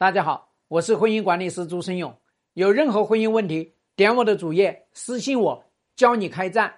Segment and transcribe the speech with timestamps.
[0.00, 2.16] 大家好，我是婚姻管理师朱生勇。
[2.52, 5.64] 有任何婚姻问题，点我的主页私信我，
[5.96, 6.72] 教你开战。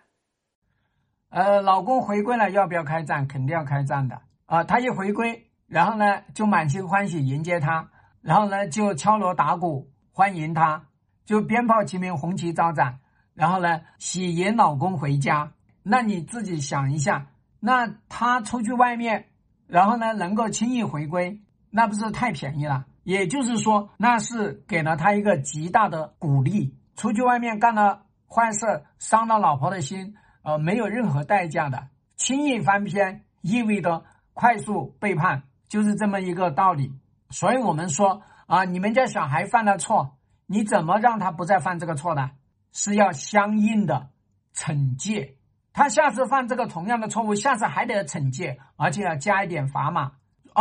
[1.28, 3.28] 呃，老公回归了，要不要开战？
[3.28, 4.64] 肯定要开战的啊！
[4.64, 7.90] 他一回归，然后呢，就满心欢喜迎接他，
[8.22, 10.86] 然后呢，就敲锣打鼓欢迎他，
[11.26, 13.00] 就鞭炮齐鸣，红旗招展，
[13.34, 15.52] 然后呢，喜迎老公回家。
[15.82, 17.26] 那你自己想一下，
[17.60, 19.28] 那他出去外面，
[19.66, 22.86] 然后呢，能够轻易回归，那不是太便宜了？
[23.02, 26.76] 也就是说，那是给了他一个极大的鼓励。
[26.96, 30.14] 出去外面干了坏事，伤了老婆的心。
[30.42, 36.94] 呃，没有任何代价的，轻易翻篇意味着快速背叛，就是这么一个道理。
[37.30, 42.30] 所以我们说啊，你们家小孩犯了错，你怎么让他不再犯这个错呢？
[42.72, 44.10] 是要相应的
[44.54, 45.36] 惩戒，
[45.72, 50.12] 他下次犯这个同样的错误，下次还得惩戒，而且要加一点砝码，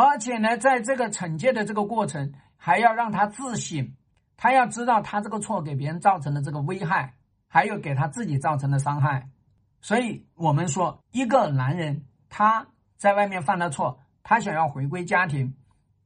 [0.02, 3.94] 而且呢，在这个惩戒的这个过程，还要让他自省，
[4.38, 7.16] 他要知道他这个错给别人造成的这个危害，
[7.48, 9.30] 还有给他自己造成的伤害。
[9.82, 15.56] 所以，我们说，一个男人他在外面犯了错，他想要回归家庭，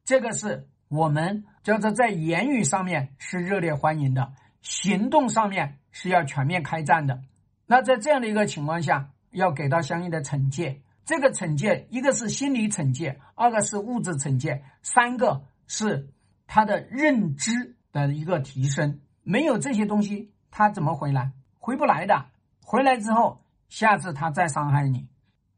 [0.05, 7.21] 这个是我们叫做在言语上面是热烈欢迎的，行动上面是要全面开战的。
[7.65, 10.81] 那在这样的一个情况下，要给到相应的惩戒。
[11.05, 16.09] 这个惩戒，一个是心理惩戒，二个是物质惩戒，三个是
[16.47, 18.99] 他的认知的一个提升。
[19.23, 21.31] 没有这些东西，他怎么回来？
[21.59, 22.25] 回不来的。
[22.61, 23.41] 回来之后。
[23.69, 25.07] 下次他再伤害你，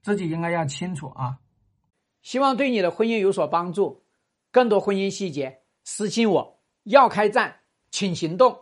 [0.02, 1.40] 自己应该要清楚啊！
[2.22, 4.06] 希望对你的婚姻有所帮助。
[4.52, 6.62] 更多婚姻细节，私信我。
[6.84, 7.58] 要开战，
[7.92, 8.58] 请行动。